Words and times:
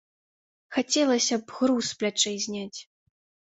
Хацелася 0.77 1.39
б 1.43 1.59
груз 1.59 1.85
з 1.93 2.01
плячэй 2.03 2.37
зняць. 2.49 2.79